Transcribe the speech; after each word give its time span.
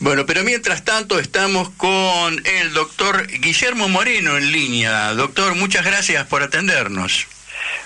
Bueno, 0.00 0.26
pero 0.26 0.44
mientras 0.44 0.84
tanto 0.84 1.18
estamos 1.18 1.70
con 1.70 2.40
el 2.46 2.72
doctor 2.72 3.26
Guillermo 3.26 3.88
Moreno 3.88 4.36
en 4.36 4.52
línea. 4.52 5.12
Doctor, 5.14 5.56
muchas 5.56 5.84
gracias 5.84 6.24
por 6.26 6.42
atendernos. 6.42 7.26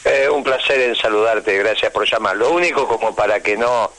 Eh, 0.04 0.28
un 0.28 0.44
placer 0.44 0.80
en 0.80 0.96
saludarte, 0.96 1.56
gracias 1.58 1.90
por 1.90 2.10
llamar. 2.10 2.36
Lo 2.36 2.50
único 2.50 2.86
como 2.86 3.14
para 3.14 3.40
que 3.40 3.56
no 3.56 3.90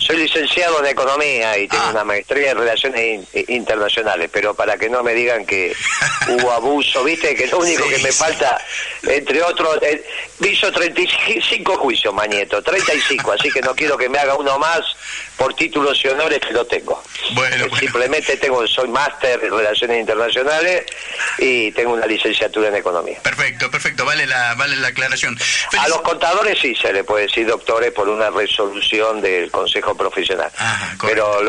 soy 0.00 0.16
licenciado 0.16 0.80
en 0.80 0.86
Economía 0.86 1.56
y 1.58 1.68
tengo 1.68 1.84
ah. 1.86 1.90
una 1.90 2.04
maestría 2.04 2.52
en 2.52 2.58
Relaciones 2.58 3.28
Internacionales, 3.48 4.30
pero 4.32 4.54
para 4.54 4.76
que 4.76 4.88
no 4.88 5.02
me 5.02 5.14
digan 5.14 5.44
que 5.44 5.74
hubo 6.28 6.50
abuso, 6.52 7.04
viste, 7.04 7.34
que 7.34 7.46
lo 7.46 7.58
único 7.58 7.88
que 7.88 7.98
me 7.98 8.10
falta, 8.10 8.60
entre 9.02 9.42
otros, 9.42 9.78
eh, 9.82 10.04
hizo 10.40 10.72
35 10.72 11.76
juicios, 11.76 12.14
Mañeto, 12.14 12.62
35, 12.62 13.32
así 13.32 13.50
que 13.50 13.60
no 13.60 13.74
quiero 13.74 13.96
que 13.96 14.08
me 14.08 14.18
haga 14.18 14.34
uno 14.36 14.58
más 14.58 14.80
por 15.36 15.54
títulos 15.54 16.02
y 16.04 16.08
honores 16.08 16.40
que 16.40 16.52
lo 16.52 16.66
tengo. 16.66 17.02
Bueno, 17.32 17.66
eh, 17.66 17.70
Simplemente 17.78 18.36
tengo, 18.36 18.66
soy 18.66 18.88
máster 18.88 19.42
en 19.42 19.50
Relaciones 19.50 20.00
Internacionales 20.00 20.84
y 21.38 21.72
tengo 21.72 21.92
una 21.92 22.06
licenciatura 22.06 22.68
en 22.68 22.76
Economía. 22.76 23.18
Perfecto, 23.22 23.70
perfecto, 23.70 24.04
vale 24.04 24.26
la, 24.26 24.54
vale 24.54 24.76
la 24.76 24.88
aclaración. 24.88 25.38
A 25.78 25.88
los 25.88 26.02
contadores 26.02 26.58
sí 26.60 26.74
se 26.74 26.92
le 26.92 27.04
puede 27.04 27.26
decir 27.26 27.46
doctores 27.46 27.92
por 27.92 28.08
una 28.08 28.30
resolución 28.30 29.20
del 29.20 29.50
Consejo 29.50 29.89
profesional. 29.96 30.50
Pero 31.00 31.42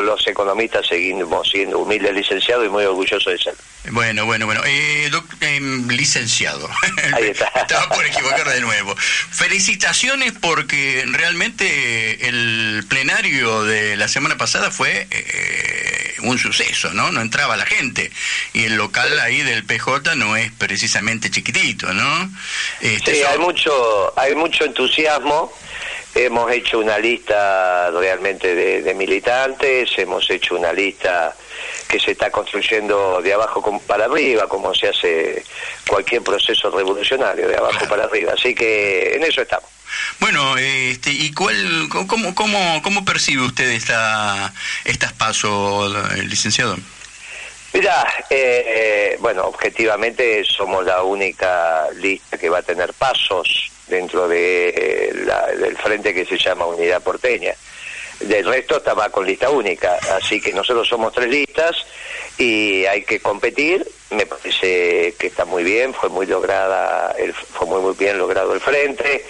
los 0.00 0.26
economistas 0.26 0.86
seguimos 0.86 1.48
siendo 1.48 1.78
humildes 1.78 2.14
licenciados 2.14 2.66
y 2.66 2.68
muy 2.68 2.84
orgullosos 2.84 3.32
de 3.32 3.38
ser. 3.38 3.54
Bueno, 3.90 4.26
bueno, 4.26 4.46
bueno. 4.46 4.60
Eh, 4.64 5.10
em, 5.40 5.88
licenciado. 5.88 6.68
Ahí 7.14 7.28
está. 7.28 7.46
Estaba 7.56 7.88
por 7.88 8.04
equivocar 8.04 8.48
de 8.48 8.60
nuevo. 8.60 8.94
Felicitaciones 8.96 10.32
porque 10.40 11.04
realmente 11.06 12.28
el 12.28 12.84
plenario 12.88 13.64
de 13.64 13.96
la 13.96 14.08
semana 14.08 14.36
pasada 14.36 14.70
fue 14.70 15.06
eh, 15.10 16.14
un 16.22 16.38
suceso, 16.38 16.92
¿no? 16.92 17.10
No 17.12 17.20
entraba 17.20 17.56
la 17.56 17.66
gente. 17.66 18.10
Y 18.52 18.64
el 18.64 18.76
local 18.76 19.18
ahí 19.20 19.42
del 19.42 19.64
PJ 19.64 20.14
no 20.16 20.36
es 20.36 20.50
precisamente 20.52 21.30
chiquitito, 21.30 21.92
¿no? 21.92 22.30
Este, 22.80 23.14
sí, 23.14 23.22
hay 23.22 23.38
mucho, 23.38 24.18
hay 24.18 24.34
mucho 24.34 24.64
entusiasmo 24.64 25.52
Hemos 26.20 26.50
hecho 26.50 26.80
una 26.80 26.98
lista 26.98 27.92
realmente 27.92 28.52
de, 28.82 28.94
militantes, 28.94 29.90
hemos 29.98 30.28
hecho 30.28 30.56
una 30.56 30.72
lista 30.72 31.32
que 31.86 32.00
se 32.00 32.10
está 32.10 32.28
construyendo 32.28 33.22
de 33.22 33.32
abajo 33.32 33.80
para 33.86 34.06
arriba, 34.06 34.48
como 34.48 34.74
se 34.74 34.88
hace 34.88 35.44
cualquier 35.86 36.22
proceso 36.22 36.72
revolucionario, 36.72 37.46
de 37.46 37.56
abajo 37.56 37.86
para 37.88 38.04
arriba. 38.04 38.32
Así 38.36 38.52
que 38.52 39.14
en 39.14 39.22
eso 39.22 39.42
estamos. 39.42 39.70
Bueno, 40.18 40.56
este, 40.56 41.12
¿y 41.12 41.32
cuál, 41.32 41.88
cómo, 41.88 42.34
cómo, 42.34 42.82
cómo 42.82 43.04
percibe 43.04 43.42
usted 43.42 43.70
esta, 43.70 44.52
estas 44.84 45.12
pasos, 45.12 45.94
licenciado? 46.24 46.76
Mira, 47.72 48.04
eh, 48.28 49.16
bueno, 49.20 49.44
objetivamente 49.44 50.44
somos 50.44 50.84
la 50.84 51.04
única 51.04 51.86
lista 51.94 52.36
que 52.36 52.48
va 52.48 52.58
a 52.58 52.62
tener 52.62 52.92
pasos 52.94 53.70
dentro 53.88 54.28
de 54.28 55.12
del 55.58 55.76
frente 55.76 56.14
que 56.14 56.24
se 56.24 56.38
llama 56.38 56.66
Unidad 56.66 57.02
Porteña. 57.02 57.54
Del 58.20 58.46
resto 58.46 58.78
estaba 58.78 59.10
con 59.10 59.24
lista 59.26 59.48
única, 59.50 59.96
así 60.16 60.40
que 60.40 60.52
nosotros 60.52 60.88
somos 60.88 61.12
tres 61.12 61.28
listas 61.28 61.76
y 62.36 62.84
hay 62.84 63.04
que 63.04 63.20
competir. 63.20 63.86
Me 64.10 64.24
parece 64.24 65.14
que 65.18 65.26
está 65.26 65.44
muy 65.44 65.62
bien, 65.62 65.92
fue 65.92 66.08
muy 66.08 66.24
lograda, 66.24 67.14
el, 67.18 67.34
fue 67.34 67.66
muy, 67.66 67.80
muy 67.80 67.94
bien 67.94 68.16
logrado 68.16 68.54
el 68.54 68.60
frente. 68.60 69.24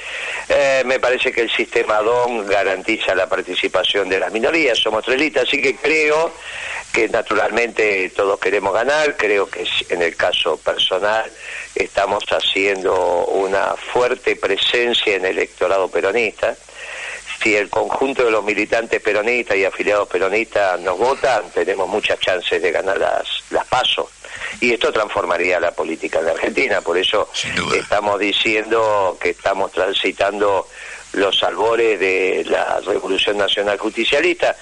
Eh, 0.48 0.82
me 0.86 1.00
parece 1.00 1.32
que 1.32 1.40
el 1.40 1.50
sistema 1.50 2.00
DON 2.00 2.46
garantiza 2.46 3.14
la 3.14 3.28
participación 3.28 4.08
de 4.08 4.20
las 4.20 4.32
minorías, 4.32 4.78
somos 4.78 5.04
tres 5.04 5.18
listas, 5.18 5.48
así 5.48 5.60
que 5.60 5.74
creo 5.76 6.32
que 6.92 7.08
naturalmente 7.08 8.10
todos 8.10 8.38
queremos 8.38 8.72
ganar, 8.72 9.16
creo 9.16 9.48
que 9.50 9.66
en 9.90 10.02
el 10.02 10.16
caso 10.16 10.56
personal 10.56 11.30
estamos 11.74 12.24
haciendo 12.30 13.26
una 13.26 13.74
fuerte 13.74 14.36
presencia 14.36 15.16
en 15.16 15.24
el 15.24 15.38
electorado 15.38 15.88
peronista. 15.88 16.56
Si 17.42 17.54
el 17.54 17.70
conjunto 17.70 18.24
de 18.24 18.30
los 18.30 18.44
militantes 18.44 19.00
peronistas 19.00 19.56
y 19.56 19.64
afiliados 19.64 20.08
peronistas 20.08 20.80
nos 20.80 20.98
votan, 20.98 21.50
tenemos 21.54 21.88
muchas 21.88 22.18
chances 22.18 22.60
de 22.60 22.72
ganar 22.72 22.98
las, 22.98 23.26
las 23.50 23.66
pasos. 23.66 24.08
Y 24.60 24.72
esto 24.72 24.92
transformaría 24.92 25.60
la 25.60 25.70
política 25.70 26.18
en 26.18 26.26
la 26.26 26.32
Argentina. 26.32 26.80
Por 26.80 26.98
eso 26.98 27.30
estamos 27.76 28.18
diciendo 28.18 29.16
que 29.20 29.30
estamos 29.30 29.70
transitando 29.72 30.66
los 31.12 31.42
albores 31.42 31.98
de 32.00 32.44
la 32.48 32.80
Revolución 32.80 33.38
Nacional 33.38 33.78
Justicialista 33.78 34.56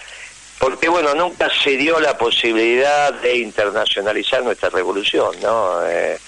porque 0.58 0.88
bueno, 0.88 1.14
nunca 1.14 1.50
se 1.62 1.76
dio 1.76 2.00
la 2.00 2.16
posibilidad 2.16 3.12
de 3.12 3.36
internacionalizar 3.36 4.42
nuestra 4.42 4.70
revolución, 4.70 5.34
¿no? 5.42 5.86
Eh, 5.86 6.18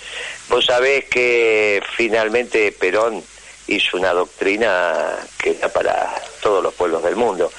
vos 0.50 0.66
sabés 0.66 1.06
que 1.06 1.82
finalmente 1.96 2.72
Perón 2.72 3.22
hizo 3.68 3.96
una 3.96 4.12
doctrina 4.12 5.16
que 5.38 5.50
era 5.50 5.68
para 5.68 6.14
todos 6.40 6.62
los 6.62 6.74
pueblos 6.74 7.02
del 7.02 7.16
mundo. 7.16 7.52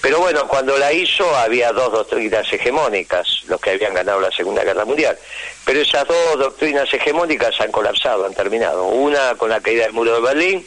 Pero 0.00 0.20
bueno, 0.20 0.46
cuando 0.46 0.78
la 0.78 0.92
hizo 0.92 1.28
había 1.36 1.72
dos 1.72 1.92
doctrinas 1.92 2.50
hegemónicas, 2.52 3.42
los 3.48 3.60
que 3.60 3.70
habían 3.70 3.94
ganado 3.94 4.20
la 4.20 4.30
Segunda 4.30 4.62
Guerra 4.62 4.84
Mundial. 4.84 5.18
Pero 5.64 5.80
esas 5.80 6.06
dos 6.06 6.38
doctrinas 6.38 6.92
hegemónicas 6.92 7.60
han 7.60 7.72
colapsado, 7.72 8.24
han 8.24 8.34
terminado. 8.34 8.84
Una 8.84 9.34
con 9.34 9.50
la 9.50 9.60
caída 9.60 9.84
del 9.84 9.92
muro 9.92 10.14
de 10.14 10.20
Berlín 10.20 10.66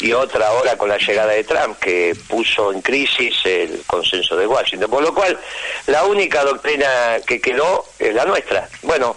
y 0.00 0.12
otra 0.12 0.48
ahora 0.48 0.76
con 0.76 0.88
la 0.88 0.96
llegada 0.96 1.32
de 1.32 1.44
Trump, 1.44 1.78
que 1.78 2.16
puso 2.26 2.72
en 2.72 2.80
crisis 2.80 3.34
el 3.44 3.82
consenso 3.86 4.36
de 4.36 4.46
Washington. 4.46 4.90
Por 4.90 5.02
lo 5.02 5.14
cual, 5.14 5.38
la 5.86 6.04
única 6.04 6.42
doctrina 6.42 7.18
que 7.26 7.40
quedó 7.40 7.84
es 7.98 8.14
la 8.14 8.24
nuestra. 8.24 8.66
Bueno, 8.82 9.16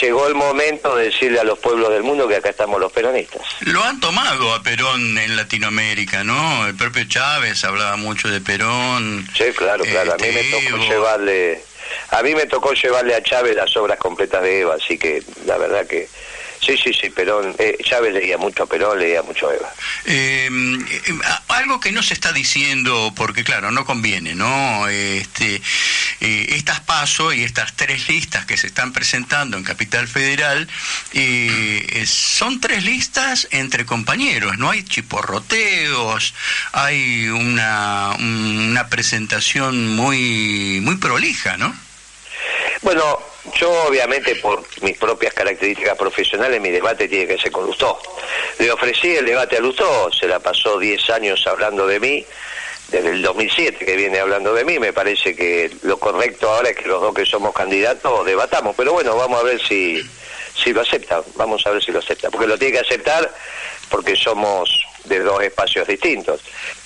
llegó 0.00 0.26
el 0.26 0.34
momento 0.34 0.96
de 0.96 1.06
decirle 1.06 1.40
a 1.40 1.44
los 1.44 1.58
pueblos 1.58 1.90
del 1.90 2.02
mundo 2.02 2.28
que 2.28 2.36
acá 2.36 2.50
estamos 2.50 2.80
los 2.80 2.92
peronistas. 2.92 3.42
Lo 3.60 3.82
han 3.82 4.00
tomado 4.00 4.54
a 4.54 4.62
Perón 4.62 5.18
en 5.18 5.36
Latinoamérica, 5.36 6.24
¿no? 6.24 6.66
El 6.66 6.74
propio 6.74 7.04
Chávez 7.04 7.64
hablaba 7.64 7.96
mucho 7.96 8.28
de 8.28 8.40
Perón. 8.40 9.26
Sí, 9.36 9.44
claro, 9.56 9.84
claro. 9.84 10.14
a 10.14 10.16
mí 10.16 10.28
me 10.32 10.40
este, 10.40 10.70
tocó 10.70 10.84
llevarle... 10.84 11.62
A 12.10 12.22
mí 12.22 12.34
me 12.34 12.46
tocó 12.46 12.72
llevarle 12.72 13.14
a 13.14 13.22
Chávez 13.22 13.54
las 13.54 13.76
obras 13.76 13.98
completas 13.98 14.42
de 14.42 14.60
Eva, 14.60 14.74
así 14.74 14.98
que 14.98 15.22
la 15.46 15.58
verdad 15.58 15.86
que 15.86 16.08
Sí, 16.64 16.78
sí, 16.78 16.94
sí, 16.94 17.10
Perón, 17.10 17.54
eh, 17.58 17.76
Chávez 17.84 18.14
leía 18.14 18.38
mucho 18.38 18.62
a 18.62 18.66
Perón, 18.66 18.98
leía 18.98 19.22
mucho 19.22 19.50
a 19.50 19.54
Eva. 19.54 19.72
Em, 20.06 20.80
eh, 20.80 21.00
algo 21.56 21.80
que 21.80 21.92
no 21.92 22.02
se 22.02 22.14
está 22.14 22.32
diciendo, 22.32 23.12
porque 23.16 23.44
claro, 23.44 23.70
no 23.70 23.84
conviene, 23.84 24.34
¿no? 24.34 24.88
Este, 24.88 25.60
eh, 26.20 26.46
estas 26.50 26.80
pasos 26.80 27.34
y 27.34 27.42
estas 27.42 27.74
tres 27.74 28.08
listas 28.08 28.46
que 28.46 28.56
se 28.56 28.66
están 28.66 28.92
presentando 28.92 29.56
en 29.56 29.64
Capital 29.64 30.08
Federal 30.08 30.68
son 32.06 32.60
tres 32.60 32.84
listas 32.84 33.48
entre 33.50 33.84
compañeros, 33.86 34.58
no 34.58 34.70
hay 34.70 34.82
chiporroteos, 34.82 36.34
hay 36.72 37.28
una, 37.28 38.14
una 38.18 38.88
presentación 38.88 39.94
muy, 39.94 40.80
muy 40.82 40.96
prolija, 40.96 41.56
¿no? 41.56 41.74
Bueno, 42.82 43.18
yo 43.52 43.70
obviamente 43.86 44.36
por 44.36 44.62
mis 44.82 44.96
propias 44.98 45.34
características 45.34 45.96
profesionales 45.96 46.60
mi 46.60 46.70
debate 46.70 47.08
tiene 47.08 47.26
que 47.26 47.38
ser 47.38 47.52
con 47.52 47.66
Lustó. 47.66 47.98
Le 48.58 48.70
ofrecí 48.72 49.14
el 49.16 49.26
debate 49.26 49.56
a 49.56 49.60
Lustó, 49.60 50.10
se 50.12 50.26
la 50.26 50.40
pasó 50.40 50.78
10 50.78 51.10
años 51.10 51.46
hablando 51.46 51.86
de 51.86 52.00
mí, 52.00 52.26
desde 52.88 53.10
el 53.10 53.22
2007 53.22 53.84
que 53.84 53.96
viene 53.96 54.18
hablando 54.18 54.54
de 54.54 54.64
mí, 54.64 54.78
me 54.78 54.92
parece 54.92 55.34
que 55.34 55.70
lo 55.82 55.98
correcto 55.98 56.50
ahora 56.50 56.70
es 56.70 56.76
que 56.76 56.86
los 56.86 57.00
dos 57.00 57.14
que 57.14 57.26
somos 57.26 57.54
candidatos 57.54 58.24
debatamos, 58.24 58.74
pero 58.76 58.92
bueno, 58.92 59.16
vamos 59.16 59.40
a 59.40 59.42
ver 59.42 59.60
si, 59.60 60.00
si 60.54 60.72
lo 60.72 60.80
acepta, 60.80 61.22
vamos 61.36 61.66
a 61.66 61.70
ver 61.70 61.82
si 61.82 61.92
lo 61.92 61.98
acepta, 61.98 62.30
porque 62.30 62.46
lo 62.46 62.58
tiene 62.58 62.74
que 62.74 62.86
aceptar 62.86 63.32
porque 63.90 64.16
somos 64.16 64.86
de 65.04 65.20
dos 65.20 65.42
espacios 65.42 65.86
distintos. 65.86 66.40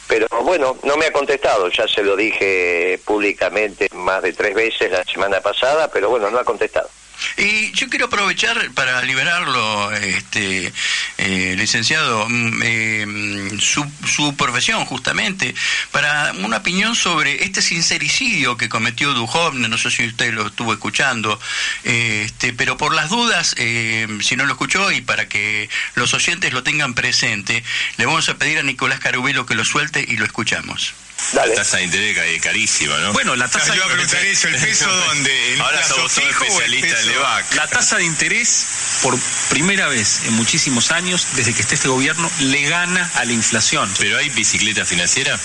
Pero 0.09 0.27
bueno, 0.43 0.77
no 0.85 0.97
me 0.97 1.07
ha 1.07 1.13
contestado, 1.13 1.69
ya 1.69 1.87
se 1.87 2.03
lo 2.03 2.17
dije 2.17 2.99
públicamente 3.05 3.89
más 3.93 4.23
de 4.23 4.33
tres 4.33 4.55
veces 4.55 4.91
la 4.91 5.05
semana 5.05 5.41
pasada, 5.41 5.91
pero 5.93 6.09
bueno, 6.09 6.31
no 6.31 6.38
ha 6.38 6.44
contestado. 6.44 6.88
Y 7.37 7.73
yo 7.73 7.88
quiero 7.88 8.06
aprovechar 8.06 8.70
para 8.73 9.03
liberarlo, 9.03 9.93
este, 9.93 10.73
eh, 11.19 11.55
licenciado, 11.56 12.26
eh, 12.62 13.56
su, 13.61 13.85
su, 14.06 14.37
profesión 14.37 14.85
justamente, 14.85 15.55
para 15.91 16.32
una 16.32 16.59
opinión 16.59 16.94
sobre 16.94 17.44
este 17.44 17.62
sincericidio 17.62 18.56
que 18.56 18.69
cometió 18.69 19.15
Duhovne, 19.15 19.69
no 19.69 19.79
sé 19.79 19.91
si 19.91 20.06
usted 20.06 20.32
lo 20.32 20.47
estuvo 20.49 20.73
escuchando, 20.73 21.41
este, 21.85 22.53
pero 22.53 22.76
por 22.76 22.94
las 22.94 23.11
dudas, 23.11 23.55
eh, 23.59 24.06
si 24.20 24.37
no 24.37 24.47
lo 24.47 24.53
escuchó 24.53 24.91
y 24.93 25.00
para 25.00 25.29
que 25.29 25.69
los 25.94 26.15
oyentes 26.15 26.53
lo 26.53 26.62
tengan 26.62 26.94
presente, 26.94 27.62
le 27.97 28.06
vamos 28.06 28.29
a 28.29 28.37
pedir 28.37 28.59
a 28.59 28.62
Nicolás 28.62 29.00
Carubelo 29.00 29.47
que 29.47 29.55
lo 29.55 29.65
suelte 29.65 30.05
y 30.06 30.17
lo 30.17 30.25
escuchamos. 30.25 30.94
La 31.32 31.53
tasa 31.53 31.76
de 31.79 31.85
interés 31.85 32.17
es 32.17 32.41
carísima, 32.41 32.97
¿no? 32.99 33.12
Bueno, 33.12 33.37
la 33.37 33.49
tasa 33.49 33.69
Yo 33.69 33.75
iba 33.75 33.85
a 33.85 33.88
preguntar 33.88 34.25
eso, 34.25 34.49
¿el 34.49 34.61
peso 34.61 34.91
dónde? 35.09 35.59
Ahora 35.61 35.82
somos 35.82 36.15
todos 36.15 36.29
especialistas 36.29 37.00
en 37.03 37.09
LEVAC. 37.09 37.55
La 37.55 37.67
tasa 37.67 37.97
de 37.97 38.05
interés, 38.05 38.67
por 39.03 39.19
primera 39.50 39.88
vez 39.88 40.23
en 40.25 40.32
muchísimos 40.35 40.91
años, 40.91 41.26
desde 41.35 41.53
que 41.53 41.62
esté 41.62 41.75
este 41.75 41.88
gobierno, 41.88 42.31
le 42.41 42.62
gana 42.69 43.11
a 43.15 43.25
la 43.25 43.32
inflación. 43.32 43.93
¿Pero 43.99 44.19
hay 44.19 44.31
bicicleta 44.31 44.85
financiera? 44.85 45.38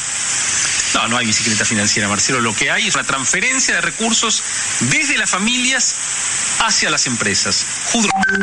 No, 0.93 1.07
no 1.07 1.17
hay 1.17 1.25
bicicleta 1.25 1.65
financiera, 1.65 2.07
Marcelo. 2.07 2.39
Lo 2.39 2.55
que 2.55 2.69
hay 2.71 2.87
es 2.87 2.95
una 2.95 3.03
transferencia 3.03 3.75
de 3.75 3.81
recursos 3.81 4.43
desde 4.81 5.17
las 5.17 5.29
familias 5.29 5.95
hacia 6.59 6.89
las 6.89 7.07
empresas. 7.07 7.65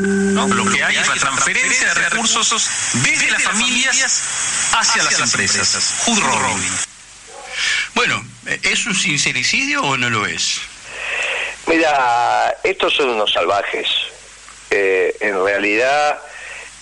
¿no? 0.02 0.48
Lo 0.48 0.64
que 0.66 0.84
hay 0.84 0.96
es 0.96 1.08
una 1.08 1.16
transferencia 1.16 1.94
de 1.94 1.94
recursos 1.94 2.68
desde 2.94 3.30
las 3.30 3.42
familias 3.42 4.22
hacia 4.72 5.04
las 5.04 5.20
empresas. 5.20 5.94
Bueno, 7.94 8.24
¿es 8.62 8.86
un 8.86 8.94
sincericidio 8.94 9.82
o 9.82 9.96
no 9.96 10.10
lo 10.10 10.26
es? 10.26 10.60
Mira, 11.66 12.56
estos 12.62 12.94
son 12.94 13.10
unos 13.10 13.32
salvajes. 13.32 13.86
Eh, 14.70 15.16
en 15.20 15.44
realidad, 15.44 16.18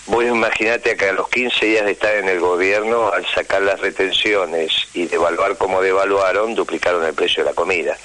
vos 0.07 0.23
imaginate 0.23 0.95
que 0.95 1.09
a 1.09 1.13
los 1.13 1.27
15 1.29 1.65
días 1.65 1.85
de 1.85 1.91
estar 1.91 2.15
en 2.15 2.29
el 2.29 2.39
gobierno, 2.39 3.11
al 3.11 3.25
sacar 3.27 3.61
las 3.61 3.79
retenciones 3.79 4.71
y 4.93 5.05
devaluar 5.05 5.57
como 5.57 5.81
devaluaron, 5.81 6.55
duplicaron 6.55 7.05
el 7.05 7.13
precio 7.13 7.43
de 7.43 7.49
la 7.49 7.55
comida. 7.55 7.97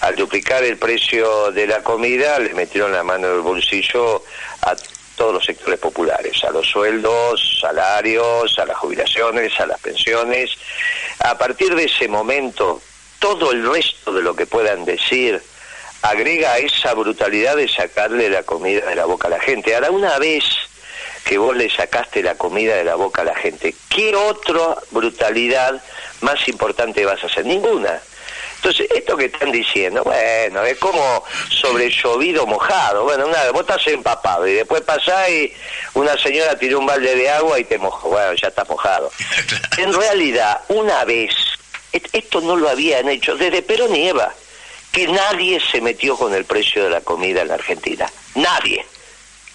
Al 0.00 0.16
duplicar 0.16 0.64
el 0.64 0.76
precio 0.78 1.50
de 1.52 1.66
la 1.66 1.82
comida, 1.82 2.38
le 2.38 2.54
metieron 2.54 2.92
la 2.92 3.02
mano 3.02 3.28
en 3.28 3.34
el 3.34 3.40
bolsillo 3.40 4.24
a 4.62 4.76
todos 5.20 5.34
los 5.34 5.44
sectores 5.44 5.78
populares, 5.78 6.42
a 6.44 6.50
los 6.50 6.66
sueldos, 6.66 7.58
salarios, 7.60 8.58
a 8.58 8.64
las 8.64 8.78
jubilaciones, 8.78 9.52
a 9.60 9.66
las 9.66 9.78
pensiones. 9.78 10.50
A 11.18 11.36
partir 11.36 11.74
de 11.74 11.84
ese 11.84 12.08
momento, 12.08 12.80
todo 13.18 13.52
el 13.52 13.70
resto 13.70 14.14
de 14.14 14.22
lo 14.22 14.34
que 14.34 14.46
puedan 14.46 14.86
decir 14.86 15.42
agrega 16.00 16.56
esa 16.56 16.94
brutalidad 16.94 17.56
de 17.56 17.68
sacarle 17.68 18.30
la 18.30 18.44
comida 18.44 18.86
de 18.86 18.94
la 18.94 19.04
boca 19.04 19.28
a 19.28 19.32
la 19.32 19.40
gente. 19.40 19.74
Ahora, 19.74 19.90
una 19.90 20.18
vez 20.18 20.42
que 21.26 21.36
vos 21.36 21.54
le 21.54 21.68
sacaste 21.68 22.22
la 22.22 22.36
comida 22.36 22.76
de 22.76 22.84
la 22.84 22.94
boca 22.94 23.20
a 23.20 23.26
la 23.26 23.36
gente, 23.36 23.74
¿qué 23.90 24.16
otra 24.16 24.74
brutalidad 24.90 25.84
más 26.22 26.48
importante 26.48 27.04
vas 27.04 27.22
a 27.22 27.26
hacer? 27.26 27.44
Ninguna. 27.44 28.00
Entonces, 28.62 28.90
esto 28.94 29.16
que 29.16 29.24
están 29.24 29.50
diciendo, 29.50 30.04
bueno, 30.04 30.62
es 30.64 30.76
como 30.76 31.24
sobre 31.48 31.88
llovido 31.88 32.46
mojado. 32.46 33.04
Bueno, 33.04 33.26
nada, 33.26 33.50
vos 33.52 33.62
estás 33.62 33.86
empapado 33.86 34.46
y 34.46 34.52
después 34.52 34.82
pasás 34.82 35.30
y 35.30 35.50
una 35.94 36.14
señora 36.18 36.58
tiró 36.58 36.78
un 36.78 36.84
balde 36.84 37.16
de 37.16 37.30
agua 37.30 37.58
y 37.58 37.64
te 37.64 37.78
mojó. 37.78 38.10
Bueno, 38.10 38.34
ya 38.34 38.48
está 38.48 38.64
mojado. 38.64 39.10
En 39.78 39.94
realidad, 39.94 40.60
una 40.68 41.04
vez, 41.06 41.34
esto 42.12 42.42
no 42.42 42.54
lo 42.54 42.68
habían 42.68 43.08
hecho 43.08 43.34
desde 43.34 43.62
Perón 43.62 43.96
y 43.96 44.08
Eva, 44.08 44.34
que 44.92 45.08
nadie 45.08 45.58
se 45.58 45.80
metió 45.80 46.18
con 46.18 46.34
el 46.34 46.44
precio 46.44 46.84
de 46.84 46.90
la 46.90 47.00
comida 47.00 47.40
en 47.40 47.48
la 47.48 47.54
Argentina. 47.54 48.12
Nadie. 48.34 48.84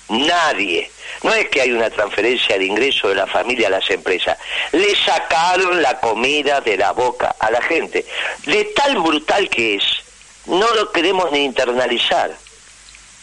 Nadie. 0.10 0.90
No 1.24 1.34
es 1.34 1.50
que 1.50 1.62
hay 1.62 1.72
una 1.72 1.90
transferencia 1.90 2.58
de 2.58 2.66
ingreso 2.66 3.10
de 3.10 3.16
la 3.16 3.28
familia 3.28 3.68
a 3.68 3.72
las 3.72 3.90
empresas. 3.90 4.38
Le 4.72 4.96
sacaron 4.96 5.82
la 5.82 6.00
comida 6.00 6.62
de 6.62 6.78
la 6.78 6.92
boca 6.92 7.36
a 7.40 7.50
la 7.50 7.62
gente. 7.62 8.06
De 8.46 8.66
tal 8.76 9.00
brutal 9.00 9.50
que 9.50 9.76
es, 9.76 9.84
no 10.46 10.72
lo 10.76 10.92
queremos 10.92 11.32
ni 11.32 11.40
internalizar. 11.40 12.32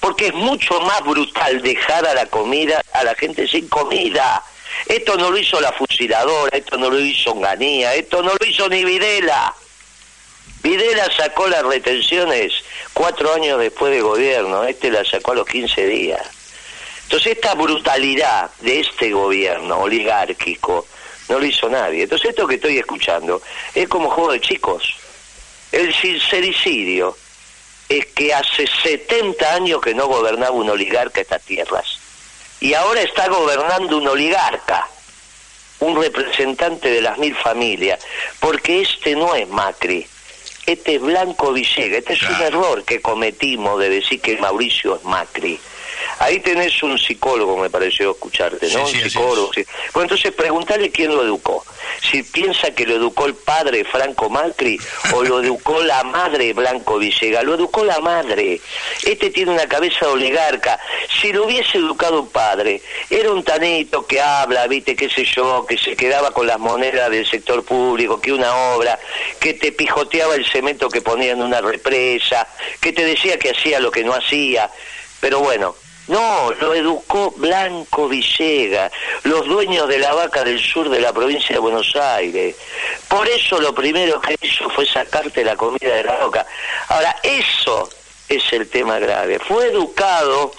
Porque 0.01 0.29
es 0.29 0.35
mucho 0.35 0.81
más 0.81 1.01
brutal 1.05 1.63
dejar 1.63 2.05
a 2.07 2.15
la 2.15 2.27
comida, 2.27 2.83
a 2.93 3.05
la 3.05 3.15
gente 3.15 3.47
sin 3.47 3.69
comida. 3.69 4.43
Esto 4.87 5.17
no 5.17 5.31
lo 5.31 5.39
hizo 5.39 5.61
la 5.61 5.73
fusiladora, 5.73 6.57
esto 6.57 6.77
no 6.77 6.91
lo 6.91 6.99
hizo 6.99 7.35
Ganía, 7.35 7.95
esto 7.95 8.23
no 8.23 8.33
lo 8.33 8.47
hizo 8.47 8.69
ni 8.69 8.85
Videla. 8.85 9.55
Videla 10.63 11.09
sacó 11.17 11.47
las 11.47 11.63
retenciones 11.63 12.53
cuatro 12.93 13.33
años 13.35 13.61
después 13.61 13.93
de 13.93 14.01
gobierno, 14.01 14.65
este 14.65 14.91
la 14.91 15.05
sacó 15.05 15.33
a 15.33 15.37
los 15.37 15.47
15 15.47 15.87
días. 15.87 16.42
Entonces 17.13 17.37
esta 17.37 17.53
brutalidad 17.55 18.51
de 18.61 18.81
este 18.81 19.13
gobierno 19.13 19.81
oligárquico 19.81 20.87
no 21.29 21.39
lo 21.39 21.45
hizo 21.45 21.69
nadie. 21.69 22.05
Entonces 22.05 22.31
esto 22.31 22.47
que 22.47 22.55
estoy 22.55 22.79
escuchando 22.79 23.43
es 23.75 23.87
como 23.87 24.09
juego 24.09 24.33
de 24.33 24.41
chicos. 24.41 24.95
El 25.73 25.95
sincericidio 25.95 27.15
es 27.87 28.07
que 28.07 28.33
hace 28.33 28.67
70 28.83 29.55
años 29.55 29.83
que 29.83 29.95
no 29.95 30.07
gobernaba 30.07 30.53
un 30.53 30.71
oligarca 30.71 31.21
estas 31.21 31.43
tierras. 31.43 31.99
Y 32.61 32.73
ahora 32.73 33.03
está 33.03 33.29
gobernando 33.29 33.99
un 33.99 34.09
oligarca, 34.09 34.89
un 35.81 36.01
representante 36.01 36.89
de 36.89 37.03
las 37.03 37.19
mil 37.19 37.37
familias, 37.37 38.01
porque 38.41 38.81
este 38.81 39.15
no 39.17 39.35
es 39.35 39.47
Macri, 39.51 40.07
este 40.65 40.95
es 40.95 41.03
Blanco 41.03 41.53
Villegas. 41.53 41.99
Este 41.99 42.13
es 42.15 42.23
un 42.23 42.41
error 42.41 42.85
que 42.85 43.03
cometimos 43.03 43.79
de 43.81 43.91
decir 43.91 44.21
que 44.21 44.39
Mauricio 44.39 44.97
es 44.97 45.05
Macri. 45.05 45.61
Ahí 46.19 46.41
tenés 46.41 46.83
un 46.83 46.99
psicólogo, 46.99 47.57
me 47.57 47.71
pareció 47.71 48.13
escucharte, 48.13 48.71
¿no? 48.71 48.83
un 48.83 48.89
psicólogo. 48.89 49.51
Bueno, 49.93 50.05
entonces 50.05 50.33
pregúntale 50.33 50.91
quién 50.91 51.15
lo 51.15 51.23
educó. 51.23 51.65
Si 52.11 52.23
piensa 52.23 52.73
que 52.73 52.87
lo 52.87 52.97
educó 52.97 53.27
el 53.27 53.35
padre 53.35 53.85
Franco 53.85 54.29
Macri 54.29 54.79
o 55.15 55.23
lo 55.23 55.43
educó 55.43 55.83
la 55.83 56.03
madre 56.05 56.53
Blanco 56.53 56.99
Villegas. 56.99 57.45
Lo 57.45 57.55
educó 57.55 57.85
la 57.85 58.01
madre. 58.01 58.61
Este 59.05 59.31
tiene 59.31 59.53
una 59.53 59.67
cabeza 59.67 60.09
oligarca. 60.09 60.79
Si 61.21 61.33
lo 61.33 61.47
hubiese 61.47 61.79
educado 61.79 62.23
un 62.23 62.29
padre, 62.29 62.83
era 63.11 63.31
un 63.31 63.43
tanito 63.43 64.07
que 64.07 64.21
habla, 64.21 64.67
viste, 64.67 64.97
qué 64.97 65.09
sé 65.09 65.25
yo, 65.25 65.67
que 65.67 65.79
se 65.79 65.97
quedaba 65.97 66.33
con 66.33 66.47
las 66.47 66.59
monedas 66.59 67.11
del 67.11 67.27
sector 67.27 67.65
público, 67.65 68.21
que 68.21 68.33
una 68.33 68.55
obra, 68.75 68.99
que 69.41 69.55
te 69.55 69.73
pijoteaba 69.73 70.35
el 70.35 70.47
cemento 70.47 70.89
que 70.89 71.01
ponía 71.01 71.33
en 71.33 71.43
una 71.43 71.61
represa, 71.61 72.47
que 72.81 72.93
te 72.93 73.05
decía 73.05 73.39
que 73.39 73.51
hacía 73.51 73.81
lo 73.81 73.91
que 73.91 74.05
no 74.05 74.15
hacía. 74.15 74.71
Pero 75.21 75.41
bueno, 75.41 75.77
no, 76.09 76.53
lo 76.61 76.75
educó 76.75 77.33
Blanco 77.37 78.09
Villega, 78.09 78.91
los 79.23 79.47
dueños 79.47 79.89
de 79.89 79.99
la 79.99 80.13
vaca 80.13 80.43
del 80.43 80.59
sur 80.59 80.89
de 80.89 81.01
la 81.01 81.13
provincia 81.13 81.55
de 81.55 81.61
Buenos 81.61 81.95
Aires. 81.95 82.57
Por 83.09 83.29
eso 83.29 83.61
lo 83.61 83.75
primero 83.75 84.21
que 84.21 84.37
hizo 84.41 84.69
fue 84.71 84.85
sacarte 84.87 85.45
la 85.45 85.57
comida 85.57 85.95
de 85.95 86.05
la 86.05 86.25
boca. 86.25 86.47
Ahora, 86.89 87.17
eso 87.23 87.89
es 88.29 88.53
el 88.53 88.69
tema 88.69 88.99
grave. 88.99 89.39
Fue 89.39 89.67
educado 89.67 90.53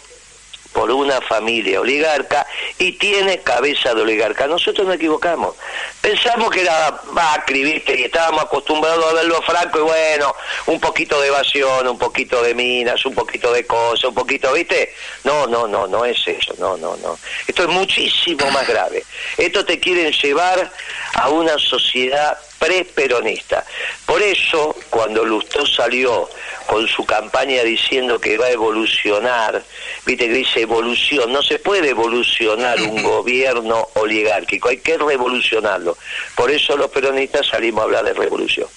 por 0.84 0.92
una 0.92 1.22
familia 1.22 1.80
oligarca 1.80 2.46
y 2.78 2.92
tiene 2.92 3.40
cabeza 3.40 3.96
de 3.96 4.02
oligarca. 4.02 4.48
Nosotros 4.48 4.86
nos 4.86 4.98
equivocamos. 4.98 5.56
Pensamos 6.02 6.50
que 6.50 6.60
era 6.60 7.00
Macri, 7.14 7.64
¿viste? 7.64 7.98
Y 7.98 8.04
estábamos 8.04 8.44
acostumbrados 8.44 9.06
a 9.06 9.14
verlo 9.14 9.42
Franco 9.44 9.80
y 9.80 9.84
bueno, 9.84 10.36
un 10.66 10.82
poquito 10.82 11.22
de 11.22 11.30
evasión, 11.30 11.88
un 11.88 11.98
poquito 11.98 12.44
de 12.44 12.54
minas, 12.54 13.06
un 13.06 13.16
poquito 13.16 13.54
de 13.54 13.66
cosas, 13.66 14.10
un 14.10 14.14
poquito, 14.14 14.52
¿viste? 14.52 14.94
No, 15.24 15.48
no, 15.48 15.68
no, 15.68 15.88
no 15.88 16.04
es 16.04 16.18
eso, 16.28 16.54
no, 16.60 16.76
no, 16.76 16.98
no. 16.98 17.18
Esto 17.48 17.64
es 17.64 17.70
muchísimo 17.70 18.52
más 18.52 18.68
grave. 18.68 19.06
Esto 19.38 19.64
te 19.64 19.80
quieren 19.80 20.12
llevar 20.12 20.70
a 21.14 21.30
una 21.30 21.58
sociedad 21.60 22.38
pre-peronista. 22.64 23.66
Por 24.06 24.22
eso, 24.22 24.74
cuando 24.90 25.26
Lustó 25.26 25.66
salió 25.66 26.30
con 26.66 26.88
su 26.88 27.06
campaña 27.06 27.62
diciendo 27.64 28.20
que 28.20 28.38
va 28.38 28.46
a 28.46 28.52
evolucionar, 28.52 29.62
viste 30.06 30.28
que 30.28 30.34
dice 30.34 30.62
evolución, 30.62 31.34
no 31.34 31.44
se 31.44 31.60
puede 31.60 31.90
evolucionar 31.90 32.80
un 32.82 33.04
gobierno 33.04 33.90
oligárquico, 33.96 34.70
hay 34.70 34.78
que 34.78 34.98
revolucionarlo. 34.98 35.98
Por 36.36 36.52
eso 36.52 36.78
los 36.78 36.90
peronistas 36.90 37.48
salimos 37.48 37.82
a 37.82 37.84
hablar 37.84 38.06
de 38.06 38.14
revolución. 38.14 38.70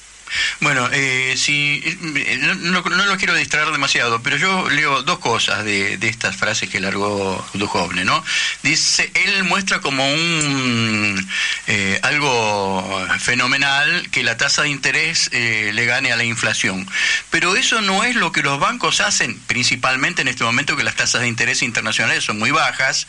Bueno, 0.61 0.88
eh, 0.92 1.35
si, 1.37 1.83
eh, 1.85 2.56
no, 2.61 2.83
lo 2.83 3.16
quiero 3.16 3.35
distraer 3.35 3.71
demasiado, 3.71 4.23
pero 4.23 4.37
yo 4.37 4.68
leo 4.71 5.02
dos 5.02 5.18
cosas 5.18 5.64
de, 5.64 5.99
estas 6.02 6.37
frases 6.37 6.68
que 6.68 6.80
largó 6.80 7.45
Duhovne, 7.54 8.04
¿no? 8.04 8.25
Dice, 8.62 9.11
él 9.14 9.45
muestra 9.45 9.80
como 9.80 10.06
un 10.09 11.28
eh, 11.66 11.99
algo 12.02 13.06
fenomenal 13.18 14.09
que 14.11 14.23
la 14.23 14.37
tasa 14.37 14.62
de 14.62 14.71
interés 14.71 15.28
eh, 15.33 15.71
le 15.75 15.85
gane 15.85 16.12
a 16.12 16.16
la 16.16 16.25
inflación, 16.25 16.88
pero 17.30 17.56
eso 17.56 17.80
no 17.80 18.04
es 18.04 18.16
lo 18.16 18.33
que 18.33 18.42
los 18.42 18.59
bancos 18.59 19.00
hacen, 19.00 19.38
principalmente 19.47 20.23
en 20.23 20.28
este 20.28 20.45
momento 20.45 20.76
que 20.76 20.85
las 20.85 20.97
tasas 20.97 21.23
de 21.23 21.28
interés 21.28 21.62
internacionales 21.62 22.25
son 22.25 22.38
muy 22.38 22.50
bajas, 22.50 23.06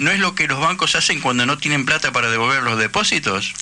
no 0.00 0.10
es 0.10 0.18
lo 0.18 0.34
que 0.34 0.46
los 0.48 0.60
bancos 0.60 0.94
hacen 0.94 1.20
cuando 1.20 1.46
no 1.46 1.58
tienen 1.58 1.84
plata 1.84 2.12
para 2.12 2.30
devolver 2.30 2.62
los 2.62 2.78
depósitos. 2.78 3.54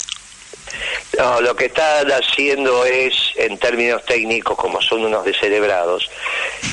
No, 1.18 1.40
lo 1.40 1.56
que 1.56 1.66
están 1.66 2.10
haciendo 2.12 2.84
es, 2.84 3.14
en 3.36 3.56
términos 3.56 4.04
técnicos, 4.04 4.56
como 4.56 4.82
son 4.82 5.04
unos 5.04 5.24
descerebrados, 5.24 6.10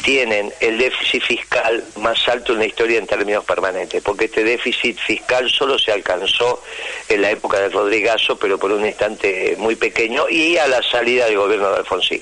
tienen 0.03 0.53
el 0.59 0.77
déficit 0.77 1.23
fiscal 1.23 1.81
más 1.97 2.27
alto 2.27 2.51
en 2.51 2.59
la 2.59 2.65
historia 2.65 2.99
en 2.99 3.07
términos 3.07 3.45
permanentes, 3.45 4.03
porque 4.03 4.25
este 4.25 4.43
déficit 4.43 4.99
fiscal 4.99 5.49
solo 5.49 5.79
se 5.79 5.93
alcanzó 5.93 6.61
en 7.07 7.21
la 7.21 7.31
época 7.31 7.59
de 7.59 7.69
Rodrigazo, 7.69 8.37
pero 8.37 8.57
por 8.57 8.71
un 8.71 8.85
instante 8.85 9.55
muy 9.57 9.77
pequeño, 9.77 10.27
y 10.29 10.57
a 10.57 10.67
la 10.67 10.83
salida 10.83 11.25
del 11.25 11.37
gobierno 11.37 11.71
de 11.71 11.77
Alfonsín. 11.77 12.21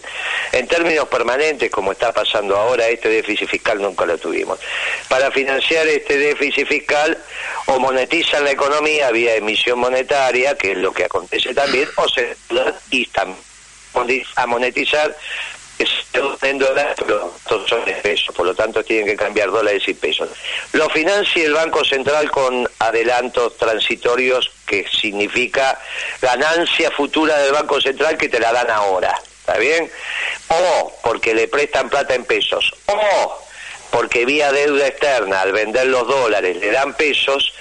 En 0.51 0.67
términos 0.67 1.07
permanentes, 1.07 1.71
como 1.71 1.91
está 1.91 2.13
pasando 2.13 2.55
ahora, 2.55 2.87
este 2.87 3.09
déficit 3.09 3.49
fiscal 3.49 3.81
nunca 3.81 4.05
lo 4.05 4.17
tuvimos. 4.19 4.59
Para 5.07 5.31
financiar 5.31 5.87
este 5.87 6.17
déficit 6.17 6.67
fiscal, 6.67 7.17
o 7.71 7.79
monetizan 7.79 8.43
la 8.43 8.51
economía 8.51 9.11
vía 9.11 9.35
emisión 9.35 9.79
monetaria, 9.79 10.57
que 10.57 10.73
es 10.73 10.77
lo 10.77 10.91
que 10.91 11.05
acontece 11.05 11.53
también, 11.53 11.87
o 11.95 12.07
se 12.09 12.35
y 12.89 13.09
a 14.35 14.45
monetizar 14.45 15.15
en 16.41 16.57
dólares, 16.59 16.95
pero 16.97 17.33
son 17.67 17.87
en 17.87 18.01
pesos, 18.01 18.35
por 18.35 18.45
lo 18.45 18.53
tanto 18.53 18.83
tienen 18.83 19.05
que 19.05 19.15
cambiar 19.15 19.49
dólares 19.49 19.83
y 19.87 19.93
pesos. 19.93 20.29
Lo 20.73 20.89
financia 20.89 21.43
el 21.43 21.53
Banco 21.53 21.83
Central 21.85 22.29
con 22.29 22.69
adelantos 22.79 23.57
transitorios, 23.57 24.51
que 24.65 24.85
significa 24.89 25.79
ganancia 26.21 26.91
futura 26.91 27.37
del 27.37 27.53
Banco 27.53 27.79
Central 27.79 28.17
que 28.17 28.29
te 28.29 28.39
la 28.39 28.51
dan 28.51 28.69
ahora, 28.69 29.17
¿está 29.39 29.57
bien? 29.57 29.89
O 30.49 30.93
porque 31.03 31.33
le 31.33 31.47
prestan 31.47 31.89
plata 31.89 32.15
en 32.15 32.25
pesos, 32.25 32.73
o 32.87 33.50
porque 33.91 34.25
vía 34.25 34.51
deuda 34.51 34.87
externa, 34.87 35.41
al 35.41 35.51
vender 35.51 35.87
los 35.87 36.07
dólares, 36.07 36.57
le 36.57 36.71
dan 36.71 36.93
pesos, 36.95 37.53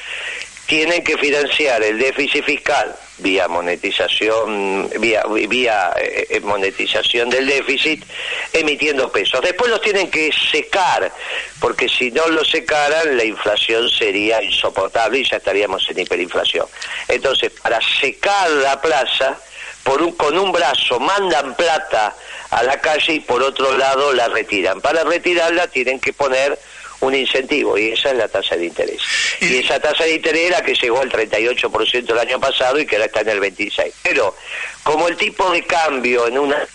tienen 0.67 1.03
que 1.03 1.19
financiar 1.19 1.83
el 1.83 1.99
déficit 1.99 2.45
fiscal 2.45 2.97
vía 3.21 3.49
monetización, 3.49 4.91
vía, 4.99 5.23
vía 5.49 5.93
eh, 5.97 6.27
eh, 6.31 6.41
monetización 6.41 7.31
del 7.31 7.47
déficit, 7.47 8.05
emitiendo 8.53 9.11
pesos. 9.11 9.41
Después 9.43 9.71
los 9.71 9.81
tienen 9.81 10.11
que 10.11 10.31
secar, 10.51 11.13
porque 11.61 11.89
si 11.89 12.11
no 12.11 12.27
los 12.29 12.49
secaran, 12.51 13.17
la 13.17 13.25
inflación 13.25 13.89
sería 13.89 14.43
insoportable 14.43 15.19
y 15.19 15.29
ya 15.29 15.37
estaríamos 15.37 15.89
en 15.89 15.99
hiperinflación. 15.99 16.67
Entonces, 17.09 17.53
para 17.63 17.79
secar 18.01 18.51
la 18.51 18.81
plaza, 18.81 19.39
por 19.83 20.03
un, 20.03 20.13
con 20.13 20.39
un 20.39 20.53
brazo 20.53 21.01
mandan 21.01 21.55
plata 21.55 22.15
a 22.51 22.63
la 22.63 22.81
calle 22.81 23.15
y 23.15 23.21
por 23.21 23.43
otro 23.43 23.77
lado 23.77 24.13
la 24.13 24.29
retiran. 24.29 24.81
Para 24.81 25.05
retirarla 25.05 25.69
tienen 25.69 26.01
que 26.01 26.13
poner 26.13 26.59
un 27.01 27.15
incentivo 27.15 27.79
y 27.79 27.93
esa 27.93 28.11
es 28.11 28.17
la 28.17 28.29
tasa 28.29 28.57
de 28.57 28.67
interés. 28.67 29.01
Y 29.41 29.57
esa 29.57 29.81
tasa 29.81 30.05
de 30.05 30.15
interés 30.15 30.49
era 30.49 30.63
que 30.63 30.75
llegó 30.75 31.01
al 31.01 31.11
38% 31.11 32.11
el 32.11 32.19
año 32.19 32.39
pasado 32.39 32.79
y 32.79 32.87
que 32.87 32.97
ahora 32.97 33.07
está 33.07 33.21
en 33.21 33.31
el 33.31 33.41
26%. 33.41 33.93
Pero 34.03 34.37
como 34.83 35.09
el 35.09 35.17
tipo 35.17 35.51
de 35.51 35.65
cambio 35.65 36.27
en 36.27 36.39
un 36.39 36.53
año 36.53 36.67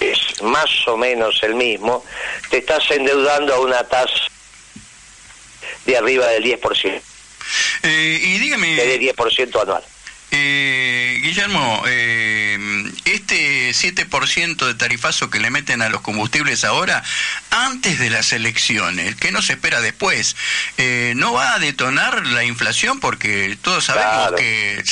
es 0.00 0.42
más 0.42 0.70
o 0.86 0.96
menos 0.96 1.42
el 1.42 1.54
mismo, 1.54 2.04
te 2.50 2.58
estás 2.58 2.88
endeudando 2.90 3.54
a 3.54 3.60
una 3.60 3.82
tasa 3.84 4.28
de 5.84 5.96
arriba 5.96 6.26
del 6.28 6.44
10%. 6.44 7.00
Eh, 7.82 8.20
y 8.22 8.38
dígame... 8.38 8.74
De 8.74 9.00
10% 9.00 9.62
anual. 9.62 9.82
Eh, 10.30 10.85
Guillermo, 11.20 11.82
eh, 11.86 12.58
este 13.04 13.70
7% 13.70 14.66
de 14.66 14.74
tarifazo 14.74 15.30
que 15.30 15.38
le 15.38 15.50
meten 15.50 15.82
a 15.82 15.88
los 15.88 16.00
combustibles 16.00 16.64
ahora, 16.64 17.02
antes 17.50 17.98
de 17.98 18.10
las 18.10 18.32
elecciones, 18.32 19.16
¿qué 19.16 19.32
nos 19.32 19.50
espera 19.50 19.80
después? 19.80 20.36
Eh, 20.78 21.14
¿No 21.16 21.32
va 21.32 21.54
a 21.54 21.58
detonar 21.58 22.26
la 22.26 22.44
inflación? 22.44 23.00
Porque 23.00 23.56
todos 23.62 23.84
sabemos 23.84 24.32
que 24.32 24.82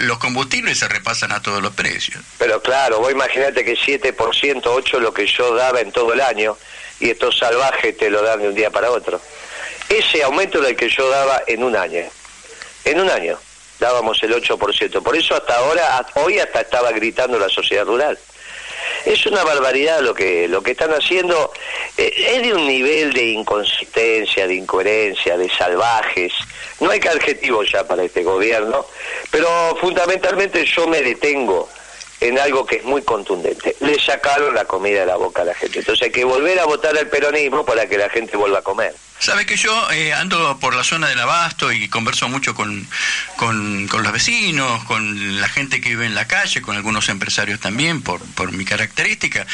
los 0.00 0.18
combustibles 0.18 0.78
se 0.78 0.88
repasan 0.88 1.32
a 1.32 1.42
todos 1.42 1.62
los 1.62 1.74
precios. 1.74 2.22
Pero 2.38 2.62
claro, 2.62 3.00
vos 3.00 3.12
imaginate 3.12 3.64
que 3.64 3.76
7%, 3.76 4.14
8% 4.14 4.98
lo 5.00 5.12
que 5.12 5.26
yo 5.26 5.54
daba 5.54 5.80
en 5.80 5.92
todo 5.92 6.12
el 6.12 6.20
año, 6.20 6.56
y 7.00 7.10
estos 7.10 7.38
salvajes 7.38 7.96
te 7.96 8.10
lo 8.10 8.22
dan 8.22 8.40
de 8.40 8.48
un 8.48 8.54
día 8.54 8.70
para 8.70 8.90
otro. 8.90 9.20
Ese 9.88 10.22
aumento 10.22 10.58
era 10.58 10.70
el 10.70 10.76
que 10.76 10.88
yo 10.88 11.08
daba 11.10 11.42
en 11.46 11.62
un 11.62 11.76
año. 11.76 12.02
En 12.84 13.00
un 13.00 13.10
año 13.10 13.38
dábamos 13.78 14.22
el 14.22 14.34
8%. 14.34 15.02
Por 15.02 15.16
eso 15.16 15.34
hasta 15.34 15.56
ahora, 15.56 16.06
hoy 16.14 16.38
hasta 16.38 16.60
estaba 16.60 16.92
gritando 16.92 17.38
la 17.38 17.48
sociedad 17.48 17.84
rural. 17.84 18.18
Es 19.04 19.24
una 19.26 19.44
barbaridad 19.44 20.00
lo 20.00 20.14
que 20.14 20.48
lo 20.48 20.62
que 20.62 20.72
están 20.72 20.90
haciendo. 20.90 21.52
Eh, 21.96 22.12
es 22.34 22.42
de 22.42 22.54
un 22.54 22.66
nivel 22.66 23.12
de 23.12 23.24
inconsistencia, 23.24 24.46
de 24.46 24.54
incoherencia, 24.54 25.36
de 25.36 25.48
salvajes. 25.48 26.32
No 26.80 26.90
hay 26.90 27.00
que 27.00 27.08
adjetivo 27.08 27.62
ya 27.62 27.86
para 27.86 28.02
este 28.02 28.22
gobierno, 28.22 28.86
pero 29.30 29.48
fundamentalmente 29.80 30.64
yo 30.64 30.86
me 30.88 31.02
detengo 31.02 31.68
en 32.20 32.38
algo 32.38 32.64
que 32.66 32.76
es 32.76 32.84
muy 32.84 33.02
contundente. 33.02 33.76
Le 33.80 33.98
sacaron 34.00 34.54
la 34.54 34.64
comida 34.64 35.00
de 35.00 35.06
la 35.06 35.16
boca 35.16 35.42
a 35.42 35.44
la 35.46 35.54
gente. 35.54 35.80
Entonces 35.80 36.06
hay 36.06 36.12
que 36.12 36.24
volver 36.24 36.58
a 36.58 36.64
votar 36.64 36.96
al 36.96 37.08
peronismo 37.08 37.64
para 37.64 37.86
que 37.86 37.98
la 37.98 38.08
gente 38.08 38.36
vuelva 38.36 38.58
a 38.58 38.62
comer. 38.62 38.94
Sabe 39.18 39.46
que 39.46 39.56
yo 39.56 39.90
eh, 39.90 40.12
ando 40.12 40.58
por 40.58 40.74
la 40.74 40.84
zona 40.84 41.08
del 41.08 41.18
abasto 41.18 41.72
y 41.72 41.88
converso 41.88 42.28
mucho 42.28 42.54
con, 42.54 42.86
con, 43.36 43.88
los 43.90 44.12
vecinos, 44.12 44.84
con 44.84 45.40
la 45.40 45.48
gente 45.48 45.80
que 45.80 45.90
vive 45.90 46.06
en 46.06 46.14
la 46.14 46.26
calle, 46.26 46.60
con 46.60 46.76
algunos 46.76 47.08
empresarios 47.08 47.58
también, 47.58 48.02
por, 48.02 48.20
por 48.34 48.52
mi 48.52 48.64
característica. 48.64 49.46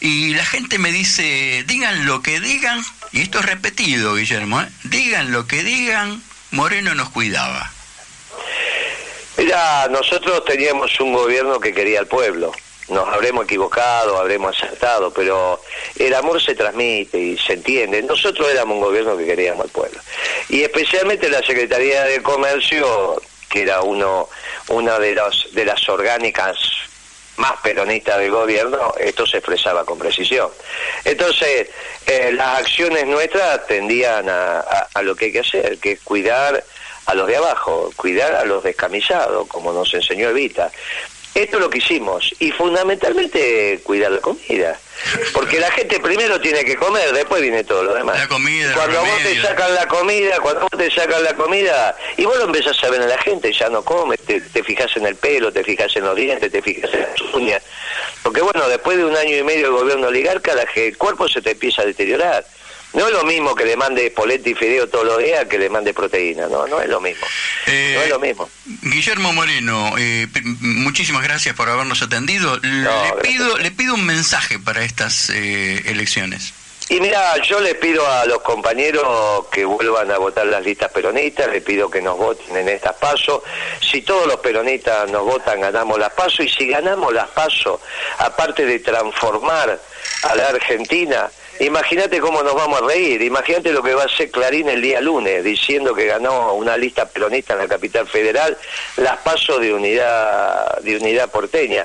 Y 0.00 0.34
la 0.34 0.44
gente 0.44 0.78
me 0.78 0.92
dice, 0.92 1.64
digan 1.66 2.06
lo 2.06 2.22
que 2.22 2.40
digan, 2.40 2.84
y 3.12 3.22
esto 3.22 3.40
es 3.40 3.46
repetido, 3.46 4.14
Guillermo, 4.14 4.62
¿eh? 4.62 4.68
digan 4.84 5.32
lo 5.32 5.46
que 5.46 5.64
digan, 5.64 6.22
Moreno 6.52 6.94
nos 6.94 7.10
cuidaba. 7.10 7.72
Mira, 9.36 9.88
nosotros 9.90 10.44
teníamos 10.44 10.98
un 11.00 11.12
gobierno 11.12 11.60
que 11.60 11.74
quería 11.74 12.00
al 12.00 12.06
pueblo 12.06 12.52
nos 12.88 13.08
habremos 13.08 13.44
equivocado, 13.44 14.18
habremos 14.18 14.56
acertado, 14.56 15.12
pero 15.12 15.60
el 15.96 16.14
amor 16.14 16.42
se 16.42 16.54
transmite 16.54 17.18
y 17.18 17.38
se 17.38 17.54
entiende. 17.54 18.02
Nosotros 18.02 18.48
éramos 18.50 18.76
un 18.76 18.82
gobierno 18.82 19.16
que 19.16 19.26
queríamos 19.26 19.66
al 19.66 19.70
pueblo. 19.70 20.00
Y 20.48 20.62
especialmente 20.62 21.28
la 21.28 21.42
Secretaría 21.42 22.04
de 22.04 22.22
Comercio, 22.22 23.20
que 23.48 23.62
era 23.62 23.82
uno 23.82 24.28
una 24.68 24.98
de, 24.98 25.14
los, 25.14 25.48
de 25.52 25.64
las 25.64 25.88
orgánicas 25.88 26.58
más 27.36 27.52
peronistas 27.62 28.18
del 28.18 28.30
gobierno, 28.30 28.94
esto 28.98 29.26
se 29.26 29.38
expresaba 29.38 29.84
con 29.84 29.98
precisión. 29.98 30.50
Entonces, 31.04 31.68
eh, 32.06 32.32
las 32.32 32.60
acciones 32.60 33.06
nuestras 33.06 33.66
tendían 33.66 34.28
a, 34.28 34.60
a 34.92 35.02
lo 35.02 35.14
que 35.14 35.26
hay 35.26 35.32
que 35.32 35.40
hacer, 35.40 35.78
que 35.78 35.92
es 35.92 36.00
cuidar 36.00 36.64
a 37.06 37.14
los 37.14 37.26
de 37.26 37.36
abajo, 37.36 37.90
cuidar 37.96 38.34
a 38.34 38.44
los 38.44 38.62
descamisados, 38.62 39.46
como 39.46 39.72
nos 39.72 39.94
enseñó 39.94 40.28
Evita. 40.28 40.70
Esto 41.34 41.56
es 41.56 41.62
lo 41.62 41.70
que 41.70 41.78
hicimos 41.78 42.34
y 42.38 42.50
fundamentalmente 42.50 43.80
cuidar 43.84 44.12
la 44.12 44.20
comida. 44.20 44.78
Porque 45.32 45.60
la 45.60 45.70
gente 45.70 46.00
primero 46.00 46.40
tiene 46.40 46.64
que 46.64 46.76
comer, 46.76 47.12
después 47.12 47.40
viene 47.40 47.62
todo 47.62 47.84
lo 47.84 47.94
demás. 47.94 48.18
La 48.18 48.26
comida, 48.26 48.74
cuando 48.74 49.00
vos 49.00 49.22
te 49.22 49.40
sacan 49.40 49.74
la 49.74 49.86
comida, 49.86 50.40
cuando 50.40 50.60
vos 50.62 50.70
te 50.76 50.90
sacan 50.90 51.22
la 51.22 51.34
comida, 51.34 51.96
y 52.16 52.24
vos 52.24 52.36
lo 52.36 52.44
empezás 52.44 52.82
a 52.82 52.90
ver 52.90 53.02
en 53.02 53.08
la 53.08 53.18
gente, 53.18 53.52
ya 53.52 53.68
no 53.68 53.84
come, 53.84 54.16
te, 54.16 54.40
te 54.40 54.64
fijas 54.64 54.96
en 54.96 55.06
el 55.06 55.14
pelo, 55.14 55.52
te 55.52 55.62
fijas 55.62 55.94
en 55.96 56.04
los 56.04 56.16
dientes, 56.16 56.50
te 56.50 56.60
fijas 56.60 56.92
en 56.92 57.00
las 57.02 57.34
uñas. 57.34 57.62
Porque 58.22 58.40
bueno, 58.40 58.68
después 58.68 58.98
de 58.98 59.04
un 59.04 59.16
año 59.16 59.36
y 59.36 59.42
medio 59.42 59.66
de 59.66 59.78
gobierno 59.78 60.08
oligarca, 60.08 60.52
el 60.74 60.98
cuerpo 60.98 61.28
se 61.28 61.40
te 61.40 61.52
empieza 61.52 61.82
a 61.82 61.86
deteriorar. 61.86 62.44
No 62.94 63.06
es 63.06 63.12
lo 63.12 63.24
mismo 63.24 63.54
que 63.54 63.64
le 63.64 63.76
mande 63.76 64.10
polenta 64.10 64.48
y 64.48 64.54
fideo 64.54 64.88
todos 64.88 65.04
los 65.04 65.18
días 65.18 65.44
que 65.46 65.58
le 65.58 65.68
mande 65.68 65.92
proteína, 65.92 66.48
no, 66.48 66.66
no 66.66 66.80
es 66.80 66.88
lo 66.88 67.00
mismo. 67.00 67.26
Eh, 67.66 67.92
no 67.96 68.02
es 68.02 68.08
lo 68.08 68.18
mismo. 68.18 68.50
Guillermo 68.82 69.32
Moreno, 69.32 69.92
eh, 69.98 70.26
muchísimas 70.60 71.22
gracias 71.22 71.54
por 71.54 71.68
habernos 71.68 72.00
atendido. 72.02 72.58
le, 72.58 73.12
pido, 73.22 73.58
le 73.58 73.70
pido 73.70 73.94
un 73.94 74.06
mensaje 74.06 74.58
para 74.58 74.82
estas 74.84 75.30
eh, 75.30 75.82
elecciones. 75.86 76.54
Y 76.90 77.00
mira, 77.00 77.36
yo 77.42 77.60
le 77.60 77.74
pido 77.74 78.10
a 78.10 78.24
los 78.24 78.40
compañeros 78.40 79.46
que 79.50 79.66
vuelvan 79.66 80.10
a 80.10 80.16
votar 80.16 80.46
las 80.46 80.64
listas 80.64 80.90
peronistas, 80.90 81.48
le 81.48 81.60
pido 81.60 81.90
que 81.90 82.00
nos 82.00 82.16
voten 82.16 82.56
en 82.56 82.68
estas 82.70 82.94
pasos. 82.94 83.42
Si 83.82 84.00
todos 84.00 84.26
los 84.26 84.36
peronistas 84.36 85.10
nos 85.10 85.22
votan, 85.24 85.60
ganamos 85.60 85.98
las 85.98 86.14
pasos. 86.14 86.46
Y 86.46 86.48
si 86.48 86.68
ganamos 86.68 87.12
las 87.12 87.28
pasos, 87.28 87.78
aparte 88.16 88.64
de 88.64 88.78
transformar 88.78 89.78
a 90.22 90.34
la 90.34 90.48
Argentina, 90.48 91.30
Imagínate 91.60 92.20
cómo 92.20 92.42
nos 92.42 92.54
vamos 92.54 92.80
a 92.80 92.86
reír, 92.86 93.20
imagínate 93.22 93.72
lo 93.72 93.82
que 93.82 93.94
va 93.94 94.02
a 94.02 94.06
hacer 94.06 94.30
Clarín 94.30 94.68
el 94.68 94.80
día 94.80 95.00
lunes, 95.00 95.42
diciendo 95.42 95.92
que 95.92 96.06
ganó 96.06 96.54
una 96.54 96.76
lista 96.76 97.08
peronista 97.08 97.54
en 97.54 97.60
la 97.60 97.68
capital 97.68 98.06
federal, 98.06 98.56
las 98.96 99.18
pasos 99.18 99.60
de 99.60 99.72
unidad, 99.72 100.78
de 100.80 100.96
unidad 100.96 101.30
porteña. 101.30 101.84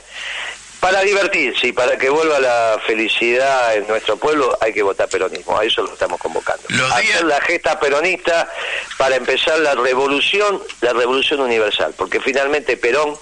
Para 0.79 1.01
divertirse 1.01 1.67
y 1.67 1.71
para 1.71 1.97
que 1.97 2.09
vuelva 2.09 2.39
la 2.39 2.77
felicidad 2.85 3.73
en 3.75 3.87
nuestro 3.87 4.17
pueblo 4.17 4.55
hay 4.59 4.73
que 4.73 4.83
votar 4.83 5.07
peronismo, 5.07 5.57
a 5.57 5.63
eso 5.63 5.81
lo 5.81 5.93
estamos 5.93 6.19
convocando. 6.19 6.63
Hacer 6.93 7.23
la 7.23 7.39
gesta 7.41 7.79
peronista 7.79 8.51
para 8.97 9.15
empezar 9.15 9.59
la 9.59 9.75
revolución, 9.75 10.61
la 10.81 10.91
revolución 10.91 11.39
universal, 11.39 11.95
porque 11.97 12.19
finalmente 12.19 12.75
Perón, 12.75 13.17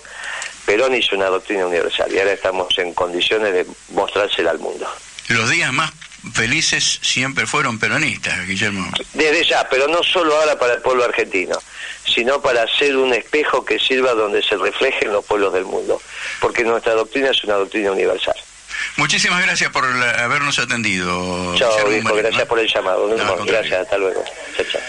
Perón 0.66 0.96
hizo 0.96 1.16
una 1.16 1.28
doctrina 1.28 1.68
universal 1.68 2.12
y 2.12 2.18
ahora 2.18 2.34
estamos 2.34 2.78
en 2.80 2.94
condiciones 2.94 3.54
de 3.54 3.66
mostrársela 3.90 4.52
al 4.52 4.60
mundo. 4.60 4.88
Los 5.28 5.50
días 5.50 5.72
más 5.72 5.92
felices 6.34 7.00
siempre 7.02 7.46
fueron 7.48 7.80
peronistas, 7.80 8.46
Guillermo. 8.48 8.90
Desde 9.14 9.44
ya, 9.46 9.68
pero 9.70 9.88
no 9.88 10.04
solo 10.04 10.36
ahora 10.36 10.58
para 10.58 10.74
el 10.76 10.82
pueblo 10.82 11.04
argentino, 11.04 11.58
sino 12.06 12.42
para 12.42 12.66
ser 12.78 12.98
un 12.98 13.14
espejo 13.14 13.66
que 13.66 13.80
sirva 13.80 14.14
donde 14.14 14.44
se 14.44 14.58
reflejen 14.58 15.12
los 15.12 15.26
pueblos 15.26 15.54
del 15.54 15.66
mundo, 15.66 16.02
porque 16.40 16.64
nuestra 16.64 16.94
doctrina 16.94 17.30
es 17.30 17.44
una 17.44 17.56
doctrina 17.56 17.92
universal. 17.92 18.36
Muchísimas 18.98 19.42
gracias 19.44 19.72
por 19.72 19.86
habernos 19.86 20.60
atendido. 20.60 21.56
Chao, 21.56 21.72
gracias 22.16 22.46
por 22.46 22.60
el 22.60 22.68
llamado. 22.68 23.08
gracias, 23.46 23.82
hasta 23.82 23.98
luego. 23.98 24.24
Chao, 24.56 24.66
chao. 24.72 24.82